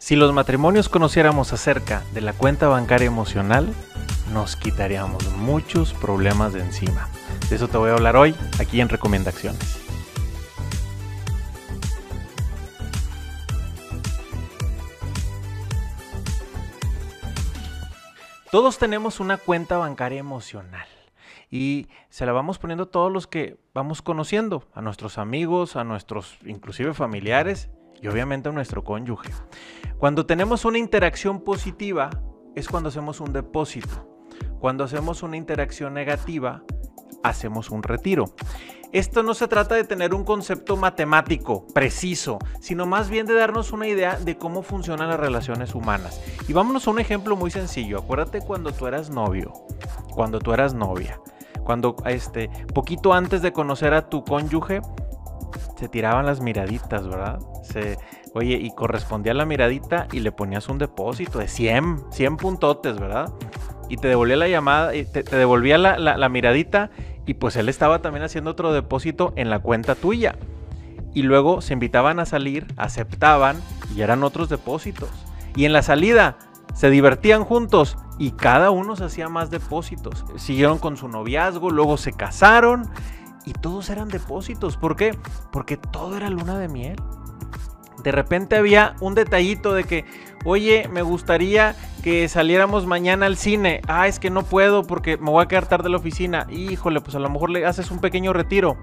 Si 0.00 0.16
los 0.16 0.32
matrimonios 0.32 0.88
conociéramos 0.88 1.52
acerca 1.52 2.02
de 2.14 2.22
la 2.22 2.32
cuenta 2.32 2.68
bancaria 2.68 3.06
emocional, 3.06 3.68
nos 4.32 4.56
quitaríamos 4.56 5.30
muchos 5.36 5.92
problemas 5.92 6.54
de 6.54 6.60
encima. 6.60 7.10
De 7.50 7.56
eso 7.56 7.68
te 7.68 7.76
voy 7.76 7.90
a 7.90 7.92
hablar 7.92 8.16
hoy 8.16 8.34
aquí 8.58 8.80
en 8.80 8.88
Recomendaciones. 8.88 9.78
Todos 18.50 18.78
tenemos 18.78 19.20
una 19.20 19.36
cuenta 19.36 19.76
bancaria 19.76 20.18
emocional 20.18 20.88
y 21.50 21.88
se 22.08 22.24
la 22.24 22.32
vamos 22.32 22.58
poniendo 22.58 22.88
todos 22.88 23.12
los 23.12 23.26
que 23.26 23.58
vamos 23.74 24.00
conociendo, 24.00 24.64
a 24.72 24.80
nuestros 24.80 25.18
amigos, 25.18 25.76
a 25.76 25.84
nuestros 25.84 26.38
inclusive 26.46 26.94
familiares 26.94 27.68
y 28.00 28.08
obviamente 28.08 28.48
a 28.48 28.52
nuestro 28.52 28.82
cónyuge. 28.82 29.30
Cuando 30.00 30.24
tenemos 30.24 30.64
una 30.64 30.78
interacción 30.78 31.40
positiva 31.40 32.08
es 32.56 32.68
cuando 32.68 32.88
hacemos 32.88 33.20
un 33.20 33.34
depósito. 33.34 34.08
Cuando 34.58 34.82
hacemos 34.82 35.22
una 35.22 35.36
interacción 35.36 35.92
negativa, 35.92 36.62
hacemos 37.22 37.68
un 37.68 37.82
retiro. 37.82 38.24
Esto 38.92 39.22
no 39.22 39.34
se 39.34 39.46
trata 39.46 39.74
de 39.74 39.84
tener 39.84 40.14
un 40.14 40.24
concepto 40.24 40.78
matemático 40.78 41.66
preciso, 41.74 42.38
sino 42.62 42.86
más 42.86 43.10
bien 43.10 43.26
de 43.26 43.34
darnos 43.34 43.72
una 43.72 43.88
idea 43.88 44.18
de 44.18 44.38
cómo 44.38 44.62
funcionan 44.62 45.10
las 45.10 45.20
relaciones 45.20 45.74
humanas. 45.74 46.18
Y 46.48 46.54
vámonos 46.54 46.88
a 46.88 46.92
un 46.92 46.98
ejemplo 46.98 47.36
muy 47.36 47.50
sencillo. 47.50 47.98
Acuérdate 47.98 48.40
cuando 48.40 48.72
tú 48.72 48.86
eras 48.86 49.10
novio, 49.10 49.52
cuando 50.14 50.38
tú 50.38 50.54
eras 50.54 50.72
novia, 50.72 51.20
cuando 51.62 51.94
este 52.06 52.48
poquito 52.72 53.12
antes 53.12 53.42
de 53.42 53.52
conocer 53.52 53.92
a 53.92 54.08
tu 54.08 54.24
cónyuge 54.24 54.80
se 55.78 55.88
tiraban 55.88 56.26
las 56.26 56.40
miraditas, 56.40 57.06
¿verdad? 57.06 57.38
Se, 57.62 57.98
oye, 58.34 58.54
y 58.54 58.70
correspondía 58.74 59.34
la 59.34 59.44
miradita 59.44 60.06
y 60.12 60.20
le 60.20 60.32
ponías 60.32 60.68
un 60.68 60.78
depósito 60.78 61.38
de 61.38 61.48
100, 61.48 62.04
100 62.10 62.36
puntotes, 62.36 62.98
¿verdad? 62.98 63.32
Y 63.88 63.96
te 63.96 64.08
devolvía 64.08 64.36
la 64.36 64.48
llamada, 64.48 64.94
y 64.94 65.04
te, 65.04 65.22
devolvía 65.22 65.78
la, 65.78 65.98
la 65.98 66.28
miradita 66.28 66.90
y 67.26 67.34
pues 67.34 67.56
él 67.56 67.68
estaba 67.68 68.02
también 68.02 68.24
haciendo 68.24 68.50
otro 68.50 68.72
depósito 68.72 69.32
en 69.36 69.50
la 69.50 69.60
cuenta 69.60 69.94
tuya. 69.94 70.36
Y 71.12 71.22
luego 71.22 71.60
se 71.60 71.72
invitaban 71.72 72.20
a 72.20 72.26
salir, 72.26 72.66
aceptaban 72.76 73.60
y 73.94 74.02
eran 74.02 74.22
otros 74.22 74.48
depósitos. 74.48 75.10
Y 75.56 75.64
en 75.64 75.72
la 75.72 75.82
salida 75.82 76.38
se 76.74 76.90
divertían 76.90 77.44
juntos 77.44 77.96
y 78.18 78.32
cada 78.32 78.70
uno 78.70 78.96
se 78.96 79.04
hacía 79.04 79.28
más 79.28 79.50
depósitos. 79.50 80.24
Siguieron 80.36 80.78
con 80.78 80.96
su 80.96 81.08
noviazgo, 81.08 81.70
luego 81.70 81.96
se 81.96 82.12
casaron 82.12 82.88
y 83.44 83.52
todos 83.52 83.90
eran 83.90 84.08
depósitos. 84.08 84.76
¿Por 84.76 84.96
qué? 84.96 85.16
Porque 85.52 85.76
todo 85.76 86.16
era 86.16 86.30
luna 86.30 86.58
de 86.58 86.68
miel. 86.68 86.96
De 88.02 88.12
repente 88.12 88.56
había 88.56 88.94
un 89.00 89.14
detallito 89.14 89.74
de 89.74 89.84
que, 89.84 90.04
oye, 90.44 90.88
me 90.92 91.02
gustaría 91.02 91.74
que 92.02 92.28
saliéramos 92.28 92.86
mañana 92.86 93.26
al 93.26 93.36
cine. 93.36 93.82
Ah, 93.86 94.08
es 94.08 94.18
que 94.18 94.30
no 94.30 94.42
puedo 94.42 94.84
porque 94.84 95.16
me 95.18 95.30
voy 95.30 95.44
a 95.44 95.48
quedar 95.48 95.66
tarde 95.66 95.86
en 95.86 95.92
la 95.92 95.98
oficina. 95.98 96.46
Híjole, 96.50 97.00
pues 97.00 97.14
a 97.14 97.18
lo 97.18 97.28
mejor 97.28 97.50
le 97.50 97.66
haces 97.66 97.90
un 97.90 98.00
pequeño 98.00 98.32
retiro. 98.32 98.76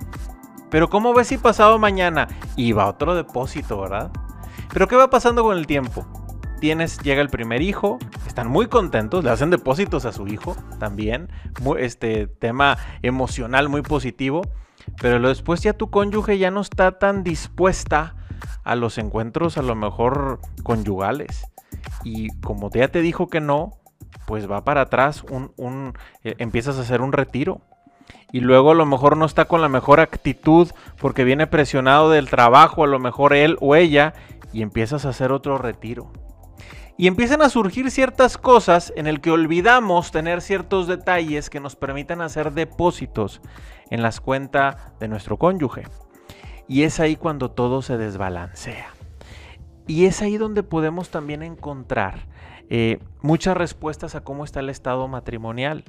Pero 0.70 0.90
¿cómo 0.90 1.14
ves 1.14 1.28
si 1.28 1.38
pasado 1.38 1.80
mañana? 1.80 2.28
Y 2.56 2.74
va 2.74 2.88
otro 2.88 3.16
depósito, 3.16 3.80
¿verdad? 3.80 4.12
Pero 4.74 4.88
¿qué 4.88 4.96
va 4.96 5.10
pasando 5.10 5.44
con 5.44 5.58
el 5.58 5.66
tiempo? 5.66 6.06
Tienes, 6.60 7.00
llega 7.00 7.22
el 7.22 7.30
primer 7.30 7.62
hijo, 7.62 8.00
están 8.26 8.48
muy 8.48 8.68
contentos, 8.68 9.24
le 9.24 9.30
hacen 9.30 9.50
depósitos 9.50 10.06
a 10.06 10.12
su 10.12 10.28
hijo 10.28 10.56
también, 10.80 11.30
este 11.78 12.28
tema 12.28 12.78
emocional 13.04 13.70
muy 13.70 13.84
positivo, 13.84 14.42
pero 15.00 15.20
después 15.28 15.62
ya 15.62 15.74
tu 15.74 15.92
cónyuge 15.92 16.40
ya 16.40 16.50
no 16.50 16.62
está 16.62 16.98
tan 16.98 17.24
dispuesta 17.24 18.16
a 18.64 18.76
los 18.76 18.98
encuentros 18.98 19.58
a 19.58 19.62
lo 19.62 19.76
mejor 19.76 20.40
conyugales. 20.64 21.46
Y 22.04 22.30
como 22.42 22.70
ya 22.70 22.88
te 22.88 23.02
dijo 23.02 23.28
que 23.28 23.42
no, 23.42 23.80
pues 24.26 24.50
va 24.50 24.64
para 24.64 24.82
atrás, 24.82 25.24
un, 25.30 25.94
eh, 26.24 26.36
empiezas 26.38 26.78
a 26.78 26.82
hacer 26.82 27.02
un 27.02 27.14
retiro. 27.14 27.62
Y 28.32 28.42
luego 28.42 28.72
a 28.72 28.76
lo 28.76 28.86
mejor 28.86 29.16
no 29.16 29.26
está 29.26 29.46
con 29.46 29.62
la 29.62 29.70
mejor 29.70 30.00
actitud 30.00 30.70
porque 31.00 31.24
viene 31.24 31.48
presionado 31.48 32.10
del 32.10 32.30
trabajo, 32.30 32.84
a 32.84 32.88
lo 32.88 33.00
mejor 33.00 33.34
él 33.34 33.58
o 33.62 33.76
ella, 33.76 34.14
y 34.52 34.62
empiezas 34.62 35.06
a 35.06 35.10
hacer 35.10 35.32
otro 35.32 35.58
retiro. 35.58 36.12
Y 36.98 37.08
empiezan 37.08 37.42
a 37.42 37.50
surgir 37.50 37.92
ciertas 37.92 38.38
cosas 38.38 38.92
en 38.96 39.08
el 39.08 39.22
que 39.22 39.32
olvidamos 39.32 40.12
tener 40.12 40.42
ciertos 40.42 40.88
detalles 40.88 41.50
que 41.50 41.60
nos 41.60 41.76
permitan 41.76 42.22
hacer 42.22 42.54
depósitos 42.54 43.40
en 43.92 44.02
las 44.02 44.20
cuentas 44.20 44.78
de 45.00 45.08
nuestro 45.08 45.38
cónyuge. 45.38 45.84
Y 46.68 46.84
es 46.84 47.00
ahí 47.00 47.16
cuando 47.16 47.52
todo 47.52 47.82
se 47.82 47.98
desbalancea. 47.98 48.90
Y 49.88 50.06
es 50.06 50.22
ahí 50.22 50.38
donde 50.38 50.64
podemos 50.64 51.10
también 51.10 51.44
encontrar 51.44 52.28
eh, 52.70 53.00
muchas 53.22 53.56
respuestas 53.56 54.16
a 54.16 54.22
cómo 54.22 54.44
está 54.44 54.60
el 54.60 54.70
estado 54.70 55.08
matrimonial. 55.08 55.86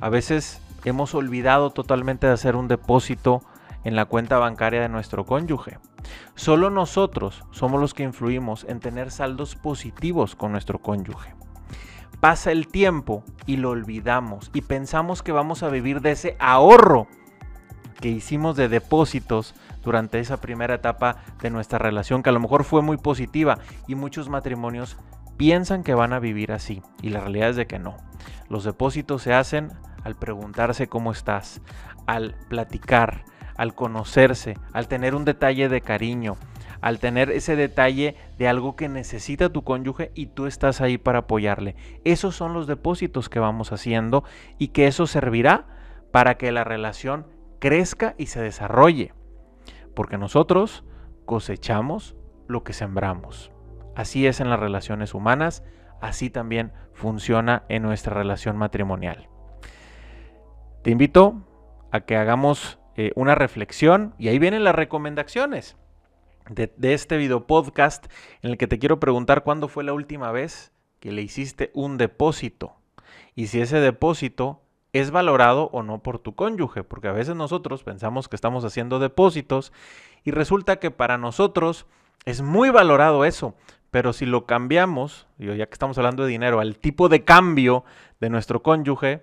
A 0.00 0.08
veces 0.08 0.60
hemos 0.84 1.14
olvidado 1.14 1.70
totalmente 1.70 2.26
de 2.28 2.34
hacer 2.34 2.54
un 2.54 2.68
depósito 2.68 3.42
en 3.84 3.96
la 3.96 4.04
cuenta 4.04 4.38
bancaria 4.38 4.80
de 4.80 4.88
nuestro 4.88 5.26
cónyuge. 5.26 5.78
Solo 6.36 6.70
nosotros 6.70 7.44
somos 7.50 7.80
los 7.80 7.94
que 7.94 8.04
influimos 8.04 8.64
en 8.68 8.78
tener 8.78 9.10
saldos 9.10 9.56
positivos 9.56 10.36
con 10.36 10.52
nuestro 10.52 10.78
cónyuge. 10.78 11.34
Pasa 12.20 12.52
el 12.52 12.68
tiempo 12.68 13.24
y 13.46 13.56
lo 13.56 13.70
olvidamos 13.70 14.50
y 14.54 14.60
pensamos 14.60 15.22
que 15.24 15.32
vamos 15.32 15.64
a 15.64 15.68
vivir 15.68 16.00
de 16.00 16.12
ese 16.12 16.36
ahorro 16.38 17.08
que 18.02 18.08
hicimos 18.08 18.56
de 18.56 18.68
depósitos 18.68 19.54
durante 19.82 20.18
esa 20.18 20.40
primera 20.40 20.74
etapa 20.74 21.16
de 21.40 21.50
nuestra 21.50 21.78
relación, 21.78 22.22
que 22.22 22.30
a 22.30 22.32
lo 22.32 22.40
mejor 22.40 22.64
fue 22.64 22.82
muy 22.82 22.98
positiva 22.98 23.58
y 23.86 23.94
muchos 23.94 24.28
matrimonios 24.28 24.98
piensan 25.36 25.84
que 25.84 25.94
van 25.94 26.12
a 26.12 26.18
vivir 26.18 26.52
así 26.52 26.82
y 27.00 27.10
la 27.10 27.20
realidad 27.20 27.50
es 27.50 27.56
de 27.56 27.66
que 27.66 27.78
no. 27.78 27.96
Los 28.50 28.64
depósitos 28.64 29.22
se 29.22 29.32
hacen 29.32 29.70
al 30.02 30.16
preguntarse 30.16 30.88
cómo 30.88 31.12
estás, 31.12 31.62
al 32.06 32.34
platicar, 32.48 33.24
al 33.56 33.74
conocerse, 33.74 34.58
al 34.72 34.88
tener 34.88 35.14
un 35.14 35.24
detalle 35.24 35.68
de 35.68 35.80
cariño, 35.80 36.36
al 36.80 36.98
tener 36.98 37.30
ese 37.30 37.54
detalle 37.54 38.16
de 38.36 38.48
algo 38.48 38.74
que 38.74 38.88
necesita 38.88 39.48
tu 39.50 39.62
cónyuge 39.62 40.10
y 40.16 40.26
tú 40.26 40.46
estás 40.46 40.80
ahí 40.80 40.98
para 40.98 41.20
apoyarle. 41.20 41.76
Esos 42.04 42.34
son 42.34 42.52
los 42.52 42.66
depósitos 42.66 43.28
que 43.28 43.38
vamos 43.38 43.70
haciendo 43.72 44.24
y 44.58 44.68
que 44.68 44.88
eso 44.88 45.06
servirá 45.06 45.66
para 46.10 46.34
que 46.34 46.50
la 46.50 46.64
relación 46.64 47.26
crezca 47.62 48.16
y 48.18 48.26
se 48.26 48.42
desarrolle. 48.42 49.14
Porque 49.94 50.18
nosotros 50.18 50.84
cosechamos 51.26 52.16
lo 52.48 52.64
que 52.64 52.72
sembramos. 52.72 53.52
Así 53.94 54.26
es 54.26 54.40
en 54.40 54.50
las 54.50 54.58
relaciones 54.58 55.14
humanas, 55.14 55.62
así 56.00 56.28
también 56.28 56.72
funciona 56.92 57.62
en 57.68 57.84
nuestra 57.84 58.14
relación 58.14 58.56
matrimonial. 58.56 59.28
Te 60.82 60.90
invito 60.90 61.46
a 61.92 62.00
que 62.00 62.16
hagamos 62.16 62.80
eh, 62.96 63.12
una 63.14 63.36
reflexión 63.36 64.16
y 64.18 64.26
ahí 64.26 64.40
vienen 64.40 64.64
las 64.64 64.74
recomendaciones 64.74 65.76
de, 66.50 66.74
de 66.76 66.94
este 66.94 67.16
video 67.16 67.46
podcast 67.46 68.06
en 68.42 68.50
el 68.50 68.58
que 68.58 68.66
te 68.66 68.80
quiero 68.80 68.98
preguntar 68.98 69.44
cuándo 69.44 69.68
fue 69.68 69.84
la 69.84 69.92
última 69.92 70.32
vez 70.32 70.72
que 70.98 71.12
le 71.12 71.22
hiciste 71.22 71.70
un 71.74 71.96
depósito 71.96 72.74
y 73.36 73.46
si 73.46 73.60
ese 73.60 73.78
depósito 73.78 74.64
es 74.92 75.10
valorado 75.10 75.70
o 75.72 75.82
no 75.82 76.02
por 76.02 76.18
tu 76.18 76.34
cónyuge, 76.34 76.84
porque 76.84 77.08
a 77.08 77.12
veces 77.12 77.34
nosotros 77.34 77.82
pensamos 77.82 78.28
que 78.28 78.36
estamos 78.36 78.64
haciendo 78.64 78.98
depósitos 78.98 79.72
y 80.24 80.30
resulta 80.30 80.76
que 80.76 80.90
para 80.90 81.18
nosotros 81.18 81.86
es 82.24 82.42
muy 82.42 82.70
valorado 82.70 83.24
eso, 83.24 83.54
pero 83.90 84.12
si 84.12 84.26
lo 84.26 84.46
cambiamos, 84.46 85.26
ya 85.38 85.66
que 85.66 85.72
estamos 85.72 85.98
hablando 85.98 86.24
de 86.24 86.30
dinero, 86.30 86.60
al 86.60 86.78
tipo 86.78 87.08
de 87.08 87.24
cambio 87.24 87.84
de 88.20 88.30
nuestro 88.30 88.62
cónyuge, 88.62 89.22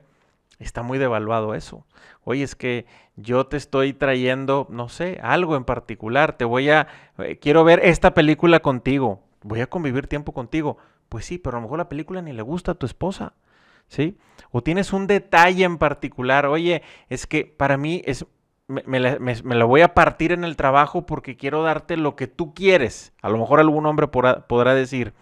está 0.60 0.84
muy 0.84 0.98
devaluado 0.98 1.54
eso. 1.54 1.86
Oye, 2.24 2.44
es 2.44 2.56
que 2.56 2.86
yo 3.16 3.48
te 3.48 3.58
estoy 3.58 3.94
trayendo, 3.94 4.68
no 4.70 4.90
sé, 4.90 5.20
algo 5.24 5.56
en 5.56 5.64
particular, 5.64 6.34
te 6.38 6.46
voy 6.46 6.70
a, 6.70 6.88
eh, 7.20 7.38
quiero 7.40 7.64
ver 7.64 7.80
esta 7.84 8.14
película 8.14 8.60
contigo, 8.60 9.22
voy 9.42 9.62
a 9.62 9.68
convivir 9.68 10.08
tiempo 10.08 10.34
contigo. 10.34 10.78
Pues 11.08 11.26
sí, 11.26 11.40
pero 11.40 11.58
a 11.58 11.60
lo 11.60 11.64
mejor 11.64 11.80
la 11.80 11.90
película 11.90 12.22
ni 12.22 12.34
le 12.34 12.44
gusta 12.44 12.74
a 12.74 12.76
tu 12.76 12.86
esposa. 12.86 13.34
¿Sí? 13.90 14.18
O 14.52 14.64
tienes 14.64 14.94
un 14.94 15.08
detalle 15.08 15.66
en 15.66 15.78
particular, 15.78 16.46
oye, 16.46 16.82
es 17.10 17.28
que 17.28 17.46
para 17.46 17.78
mí 17.78 18.02
es, 18.06 18.26
me, 18.68 19.00
lo 19.00 19.68
voy 19.68 19.82
a 19.82 19.94
partir 19.94 20.32
en 20.32 20.44
el 20.44 20.56
trabajo 20.56 21.06
porque 21.06 21.36
quiero 21.36 21.64
darte 21.64 21.98
lo 21.98 22.16
que 22.16 22.28
tú 22.28 22.54
quieres. 22.54 23.14
A 23.22 23.30
lo 23.30 23.38
mejor 23.38 23.60
algún 23.60 23.86
hombre 23.86 24.08
podrá 24.08 24.74
decir, 24.74 25.14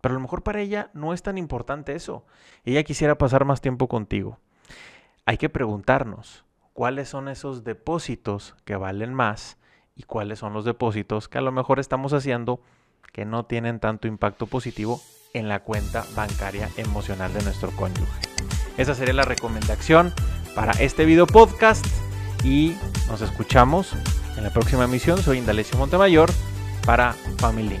pero 0.00 0.12
a 0.12 0.16
lo 0.16 0.20
mejor 0.20 0.42
para 0.42 0.60
ella 0.60 0.90
no 0.92 1.14
es 1.14 1.22
tan 1.22 1.38
importante 1.38 1.94
eso. 1.94 2.24
Ella 2.64 2.82
quisiera 2.82 3.16
pasar 3.16 3.44
más 3.44 3.60
tiempo 3.60 3.88
contigo. 3.88 4.38
Hay 5.24 5.38
que 5.38 5.48
preguntarnos 5.48 6.44
cuáles 6.72 7.08
son 7.08 7.28
esos 7.28 7.64
depósitos 7.64 8.56
que 8.64 8.76
valen 8.76 9.14
más 9.14 9.58
y 9.96 10.02
cuáles 10.02 10.38
son 10.38 10.52
los 10.52 10.64
depósitos 10.64 11.28
que 11.28 11.38
a 11.38 11.42
lo 11.42 11.52
mejor 11.52 11.78
estamos 11.78 12.12
haciendo 12.12 12.60
que 13.12 13.24
no 13.24 13.44
tienen 13.44 13.80
tanto 13.80 14.06
impacto 14.08 14.46
positivo 14.46 15.00
en 15.32 15.48
la 15.48 15.60
cuenta 15.60 16.04
bancaria 16.14 16.68
emocional 16.76 17.32
de 17.32 17.42
nuestro 17.42 17.70
cónyuge. 17.70 18.20
Esa 18.76 18.94
sería 18.94 19.14
la 19.14 19.24
recomendación 19.24 20.12
para 20.54 20.72
este 20.72 21.04
video 21.04 21.26
podcast 21.26 21.84
y 22.44 22.76
nos 23.08 23.20
escuchamos 23.20 23.92
en 24.36 24.44
la 24.44 24.50
próxima 24.50 24.84
emisión. 24.84 25.22
Soy 25.22 25.38
Indalecio 25.38 25.78
Montemayor 25.78 26.30
para 26.84 27.12
Family 27.38 27.78